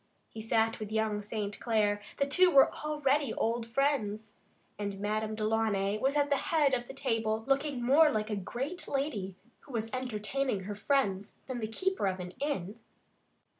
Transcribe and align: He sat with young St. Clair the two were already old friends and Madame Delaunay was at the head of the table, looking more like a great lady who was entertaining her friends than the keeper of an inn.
He 0.29 0.41
sat 0.41 0.79
with 0.79 0.91
young 0.91 1.21
St. 1.21 1.59
Clair 1.59 2.01
the 2.17 2.25
two 2.25 2.49
were 2.49 2.73
already 2.73 3.35
old 3.35 3.67
friends 3.67 4.33
and 4.79 4.99
Madame 4.99 5.35
Delaunay 5.35 5.99
was 5.99 6.17
at 6.17 6.31
the 6.31 6.37
head 6.37 6.73
of 6.73 6.87
the 6.87 6.93
table, 6.95 7.43
looking 7.45 7.83
more 7.83 8.09
like 8.09 8.31
a 8.31 8.35
great 8.35 8.87
lady 8.87 9.35
who 9.59 9.73
was 9.73 9.93
entertaining 9.93 10.61
her 10.63 10.73
friends 10.73 11.33
than 11.45 11.59
the 11.59 11.67
keeper 11.67 12.07
of 12.07 12.19
an 12.19 12.31
inn. 12.39 12.79